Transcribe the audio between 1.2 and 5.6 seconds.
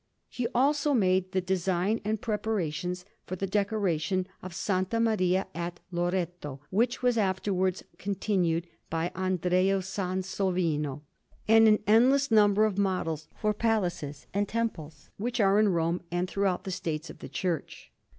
the design and preparations for the decoration of S. Maria